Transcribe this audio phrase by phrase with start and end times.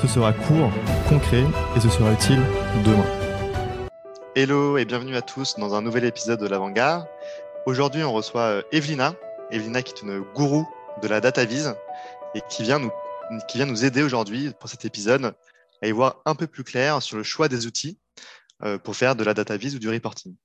[0.00, 0.70] Ce sera court,
[1.08, 2.40] concret, et ce sera utile
[2.84, 3.06] demain.
[4.34, 7.08] Hello et bienvenue à tous dans un nouvel épisode de l'Avant-Garde.
[7.64, 9.14] Aujourd'hui, on reçoit euh, Evelina,
[9.50, 10.68] Evelina qui est une gourou
[11.02, 11.74] de la data vise
[12.34, 12.90] et qui vient nous,
[13.48, 15.34] qui vient nous aider aujourd'hui pour cet épisode
[15.80, 17.98] à y voir un peu plus clair sur le choix des outils
[18.64, 20.36] euh, pour faire de la data vise ou du reporting.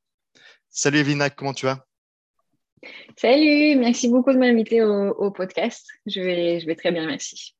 [0.69, 1.85] Salut Evelina, comment tu vas?
[3.17, 5.87] Salut, merci beaucoup de m'inviter au, podcast.
[6.05, 7.53] Je vais, je vais très bien, merci.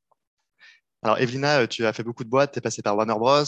[1.02, 3.44] Alors, Evelina, euh, tu as fait beaucoup de boîtes, tu es passée par Warner Bros.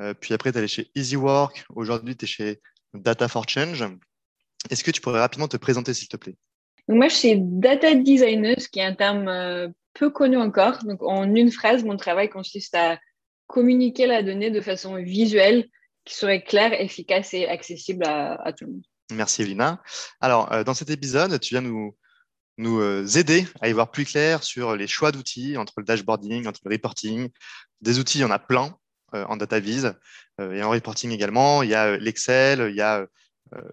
[0.00, 1.66] Euh, puis après, tu es allée chez EasyWork.
[1.74, 2.60] Aujourd'hui, tu es chez
[2.94, 3.84] Data for Change.
[4.70, 6.36] Est-ce que tu pourrais rapidement te présenter, s'il te plaît?
[6.88, 10.82] Moi, je suis data designer, ce qui est un terme euh, peu connu encore.
[10.84, 12.98] Donc, en une phrase, mon travail consiste à
[13.46, 15.68] communiquer la donnée de façon visuelle
[16.04, 18.82] qui serait claire, efficace et accessible à tout le monde.
[19.12, 19.82] Merci Elina.
[20.20, 21.96] Alors, euh, dans cet épisode, tu viens nous,
[22.60, 26.46] nous euh, aider à y voir plus clair sur les choix d'outils entre le dashboarding,
[26.46, 27.28] entre le reporting.
[27.80, 28.76] Des outils, il y en a plein
[29.14, 29.86] euh, en DataVis
[30.38, 31.62] et en reporting également.
[31.62, 33.06] Il y a l'Excel, il y a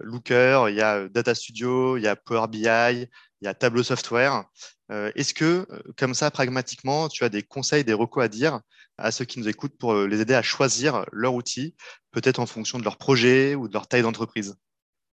[0.02, 3.08] Looker, il y a Data Studio, il y a Power BI, il
[3.41, 4.43] y a Tableau Software.
[4.89, 5.65] Est-ce que,
[5.95, 8.59] comme ça, pragmatiquement, tu as des conseils, des recos à dire
[8.97, 11.73] à ceux qui nous écoutent pour les aider à choisir leur outil,
[12.11, 14.58] peut-être en fonction de leur projet ou de leur taille d'entreprise?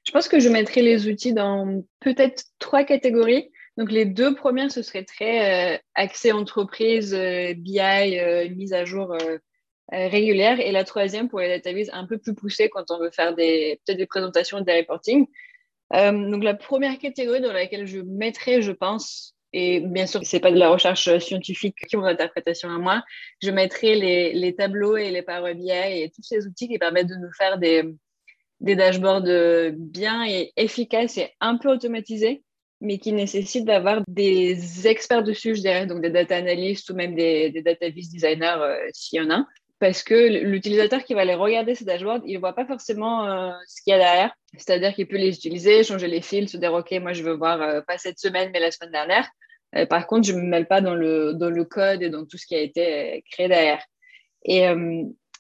[0.07, 3.51] Je pense que je mettrais les outils dans peut-être trois catégories.
[3.81, 8.85] Donc, les deux premières, ce serait très euh, accès entreprise, euh, BI, euh, mise à
[8.85, 9.17] jour
[9.91, 10.61] régulière.
[10.61, 13.81] Et la troisième, pour les databases un peu plus poussées quand on veut faire des,
[13.85, 15.27] peut-être des présentations, des reporting.
[15.93, 20.41] donc, la première catégorie dans laquelle je mettrais, je pense, et bien sûr, ce n'est
[20.41, 23.03] pas de la recherche scientifique qui ont l'interprétation à moi,
[23.43, 27.09] je mettrais les, les tableaux et les Power BI et tous ces outils qui permettent
[27.09, 27.83] de nous faire des,
[28.61, 32.45] des dashboards euh, bien et efficaces et un peu automatisés,
[32.81, 37.15] mais qui nécessitent d'avoir des experts dessus, je dirais, donc des data analysts ou même
[37.15, 39.47] des, des data vis designers euh, s'il y en a.
[39.79, 43.51] Parce que l'utilisateur qui va aller regarder ces dashboards, il ne voit pas forcément euh,
[43.67, 44.35] ce qu'il y a derrière.
[44.57, 47.83] C'est-à-dire qu'il peut les utiliser, changer les fils, se dire, OK, moi, je veux voir
[47.87, 49.27] pas cette semaine, mais la semaine dernière.
[49.89, 52.37] par contre, je ne me mêle pas dans le, dans le code et dans tout
[52.37, 53.83] ce qui a été créé derrière.
[54.45, 54.67] Et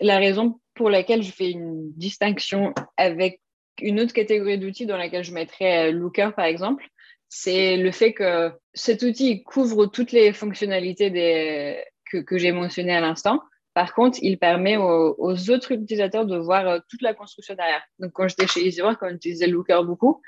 [0.00, 3.40] la raison pour laquelle je fais une distinction avec
[3.82, 6.84] une autre catégorie d'outils dans laquelle je mettrais euh, Looker, par exemple,
[7.30, 13.00] c'est le fait que cet outil couvre toutes les fonctionnalités des, que, j'ai mentionnées à
[13.00, 13.40] l'instant.
[13.72, 17.82] Par contre, il permet aux, autres utilisateurs de voir euh, toute la construction derrière.
[18.00, 20.20] Donc, quand j'étais chez EasyWork, on utilisait Looker beaucoup.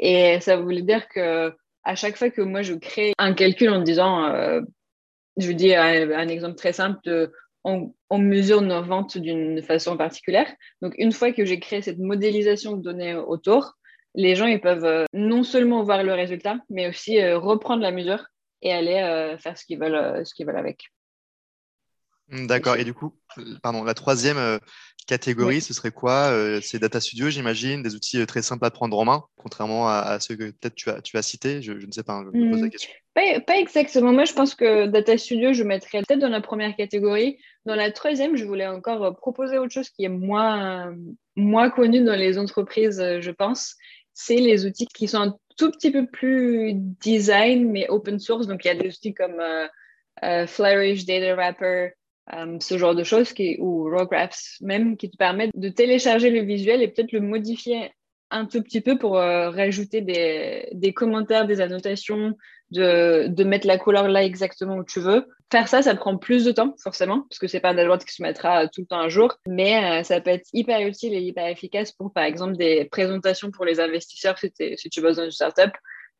[0.00, 1.54] Et ça voulait dire que
[1.84, 4.60] à chaque fois que moi, je crée un calcul en disant, euh,
[5.36, 7.32] je vous dis un, exemple très simple de
[7.62, 10.52] on, mesure nos ventes d'une façon particulière.
[10.82, 13.77] Donc, une fois que j'ai créé cette modélisation de données autour,
[14.18, 17.92] les gens ils peuvent euh, non seulement voir le résultat, mais aussi euh, reprendre la
[17.92, 18.26] mesure
[18.62, 20.88] et aller euh, faire ce qu'ils veulent, ce qu'ils veulent avec.
[22.28, 22.76] Hmm, d'accord.
[22.76, 23.16] Et du coup,
[23.62, 24.58] pardon, la troisième
[25.06, 26.30] catégorie, ce serait quoi
[26.60, 30.34] C'est Data Studio, j'imagine, des outils très simples à prendre en main, contrairement à, ceux
[30.34, 31.62] que peut-être tu as, tu as cités.
[31.62, 32.70] Je, ne sais pas, je me pose la hmm.
[32.70, 32.90] question.
[33.14, 34.12] Pas, exactement.
[34.12, 37.38] Moi, je pense que Data Studio, je mettrais peut-être dans la première catégorie.
[37.64, 40.94] Dans la troisième, je voulais encore proposer autre chose qui est moins,
[41.36, 43.76] moins connu dans les entreprises, je pense.
[44.20, 48.48] C'est les outils qui sont un tout petit peu plus design, mais open source.
[48.48, 49.68] Donc, il y a des outils comme euh,
[50.24, 51.90] euh, Flourish, Data Wrapper,
[52.34, 56.82] euh, ce genre de choses, ou Rowgraphs même, qui te permettent de télécharger le visuel
[56.82, 57.92] et peut-être le modifier
[58.30, 62.34] un tout petit peu pour rajouter des, commentaires, des annotations,
[62.70, 65.26] de, mettre la couleur là exactement où tu veux.
[65.50, 68.12] Faire ça, ça prend plus de temps, forcément, parce que c'est pas un dashboard qui
[68.12, 71.20] se mettra tout le temps un jour, mais euh, ça peut être hyper utile et
[71.20, 75.24] hyper efficace pour, par exemple, des présentations pour les investisseurs si, si tu bosses dans
[75.24, 75.70] une startup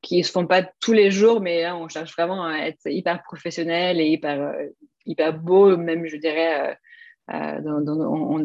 [0.01, 3.23] qui se font pas tous les jours, mais là, on cherche vraiment à être hyper
[3.23, 6.79] professionnel et hyper, euh, beau, même, je dirais,
[7.31, 8.45] euh, dans, dans, en, en.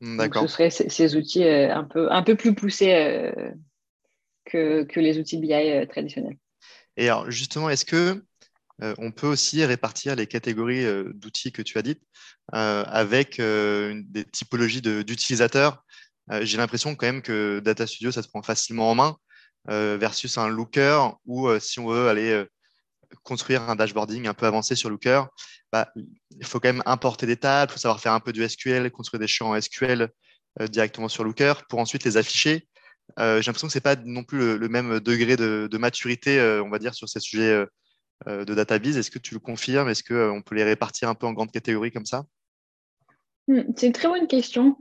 [0.00, 0.42] D'accord.
[0.42, 3.32] Ce seraient ces, outils un, peu, un peu plus poussés
[4.44, 6.36] que, que les outils BI traditionnels.
[6.96, 8.22] Et alors, justement, est-ce que
[8.82, 12.02] euh, on peut aussi répartir les catégories euh, d'outils que tu as dites
[12.54, 15.82] euh, avec des typologies d'utilisateurs?
[16.40, 19.16] J'ai l'impression quand même que Data Studio, ça se prend facilement en main
[19.68, 22.44] versus un Looker où si on veut aller
[23.22, 25.24] construire un dashboarding un peu avancé sur Looker,
[25.72, 28.46] bah, il faut quand même importer des tables, il faut savoir faire un peu du
[28.46, 30.10] SQL, construire des champs SQL
[30.60, 32.68] euh, directement sur Looker pour ensuite les afficher.
[33.18, 36.62] Euh, j'ai l'impression que ce n'est pas non plus le, même degré de, maturité, euh,
[36.62, 37.64] on va dire, sur ces sujets
[38.26, 38.96] de database.
[38.96, 39.88] Est-ce que tu le confirmes?
[39.88, 42.24] Est-ce qu'on peut les répartir un peu en grandes catégories comme ça?
[43.48, 44.76] Hmm, C'est une très bonne question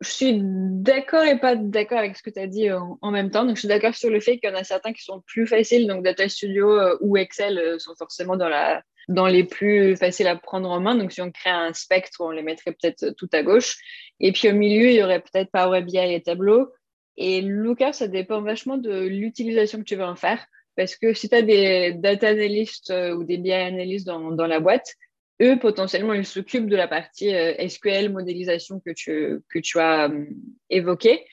[0.00, 3.44] je suis d'accord et pas d'accord avec ce que tu as dit en, même temps.
[3.44, 5.46] Donc, je suis d'accord sur le fait qu'il y en a certains qui sont plus
[5.46, 5.86] faciles.
[5.86, 10.70] Donc, Data Studio euh, ou Excel euh, sont forcément dans, les plus faciles à prendre
[10.70, 10.94] en main.
[10.94, 13.76] Donc, si on crée un spectre, on les mettrait peut-être tout à gauche.
[14.20, 16.68] Et puis, au milieu, il y aurait peut-être Power BI et Tableau.
[17.16, 20.44] Et Looker, ça dépend vachement de l'utilisation que tu veux en faire.
[20.76, 24.46] Parce que si tu as des data analysts euh, ou des BI analysts dans, dans
[24.46, 24.94] la boîte,
[25.42, 30.08] eux, potentiellement, ils s'occupent de la partie euh, SQL, modélisation que tu, que tu as
[30.08, 30.24] euh,
[30.70, 31.26] évoquée.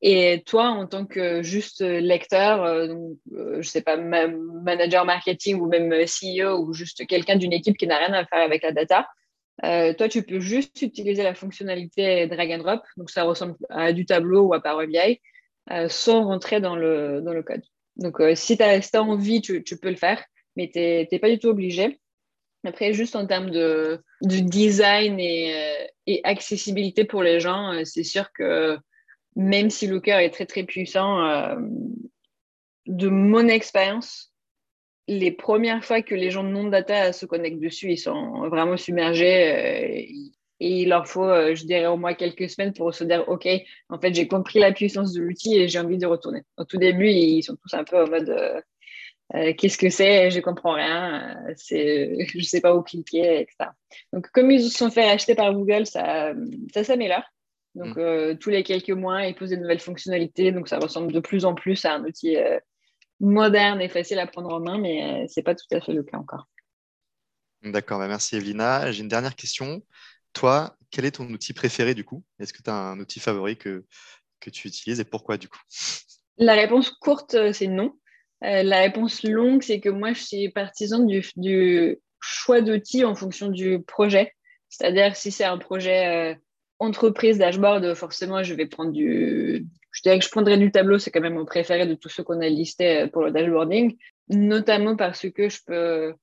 [0.00, 5.66] Et toi, en tant que juste lecteur, euh, donc, je sais pas, manager marketing ou
[5.66, 9.08] même CEO ou juste quelqu'un d'une équipe qui n'a rien à faire avec la data,
[9.60, 12.82] toi, tu peux juste utiliser la fonctionnalité drag and drop.
[12.96, 15.20] Donc, ça ressemble à du tableau ou à Power BI
[15.88, 17.64] sans rentrer dans le, dans le code.
[17.96, 20.22] Donc, si tu as, envie, tu, tu, peux le faire,
[20.54, 21.98] mais tu n'es pas du tout obligé.
[22.68, 28.30] Après, juste en termes de, design et, euh, accessibilité pour les gens, euh, c'est sûr
[28.32, 28.76] que
[29.36, 31.56] même si Looker est très très puissant, euh,
[32.86, 34.34] de mon expérience,
[35.06, 40.10] les premières fois que les gens de non-data se connectent dessus, ils sont vraiment submergés
[40.60, 43.48] et il leur faut, je dirais, au moins quelques semaines pour se dire, OK,
[43.88, 46.42] en fait, j'ai compris la puissance de l'outil et j'ai envie de retourner.
[46.58, 48.62] Au tout début, ils sont tous un peu en mode
[49.34, 50.30] euh, qu'est-ce que c'est?
[50.30, 51.36] Je comprends rien.
[51.46, 53.70] Euh, c'est, je sais pas où cliquer, etc.
[54.12, 56.32] Donc, comme ils se sont fait acheter par Google, ça,
[56.72, 57.24] ça s'améliore.
[57.74, 58.00] Donc, mm.
[58.00, 60.50] euh, tous les quelques mois, ils posent des nouvelles fonctionnalités.
[60.52, 62.36] Donc, ça ressemble de plus en plus à un outil
[63.20, 66.16] moderne et facile à prendre en main, mais c'est pas tout à fait le cas
[66.16, 66.48] encore.
[67.62, 68.92] D'accord, bah, merci Evelina.
[68.92, 69.82] J'ai une dernière question.
[70.32, 72.22] Toi, quel est ton outil préféré du coup?
[72.38, 73.84] Est-ce que tu as un outil favori que,
[74.40, 75.58] que tu utilises et pourquoi du coup?
[76.36, 77.98] La réponse courte, c'est non.
[78.44, 81.22] Euh, la réponse longue, c'est que moi, je suis partisan du,
[82.20, 84.32] choix d'outils en fonction du projet.
[84.68, 86.34] C'est-à-dire, si c'est un projet euh,
[86.78, 89.66] entreprise dashboard, forcément, je vais prendre du.
[89.90, 92.22] Je dirais que je prendrais du tableau, c'est quand même mon préféré de tous ceux
[92.22, 93.96] qu'on a listés euh, pour le dashboarding,
[94.28, 96.14] notamment parce que je peux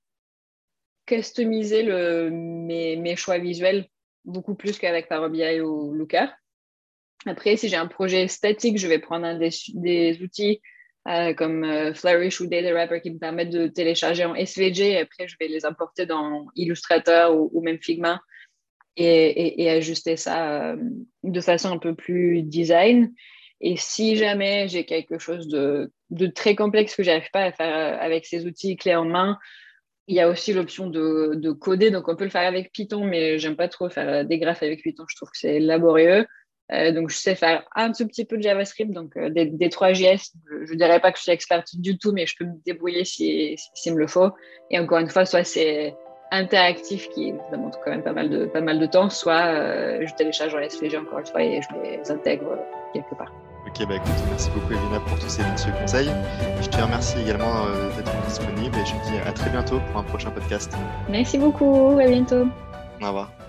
[1.05, 1.83] customiser
[2.31, 3.87] mes, choix visuels
[4.23, 6.27] beaucoup plus qu'avec Power BI ou Looker.
[7.27, 10.61] Après, si j'ai un projet statique, je vais prendre un des outils
[11.07, 14.97] euh, comme euh, Flourish ou Data Wrapper qui me permettent de télécharger en SVG.
[14.97, 18.21] Après, je vais les importer dans Illustrator ou, même Figma
[18.97, 20.77] et, ajuster ça euh,
[21.23, 23.13] de façon un peu plus design.
[23.61, 25.91] Et si jamais j'ai quelque chose de,
[26.33, 29.37] très complexe que j'arrive pas à faire avec ces outils clés en main,
[30.07, 31.91] il y a aussi l'option de, de, coder.
[31.91, 34.81] Donc, on peut le faire avec Python, mais j'aime pas trop faire des graphes avec
[34.81, 35.05] Python.
[35.07, 36.25] Je trouve que c'est laborieux.
[36.71, 39.69] Euh, donc, je sais faire un tout petit peu de JavaScript, donc euh, des, des
[39.69, 40.33] 3JS.
[40.49, 43.05] Je ne dirais pas que je suis experte du tout, mais je peux me débrouiller
[43.05, 44.31] si, si, me le faut.
[44.71, 45.95] Et encore une fois, soit c'est
[46.31, 50.13] interactif qui demande quand même pas mal de, pas mal de temps, soit euh, je
[50.15, 52.57] télécharge en SVG encore une fois et je les intègre
[52.93, 53.31] quelque part.
[53.67, 56.09] Ok, bah écoute, merci beaucoup Elina pour tous ces précieux conseils.
[56.61, 57.65] Je te remercie également
[57.95, 60.75] d'être disponible et je te dis à très bientôt pour un prochain podcast.
[61.09, 62.47] Merci beaucoup, à bientôt.
[63.01, 63.44] Au revoir.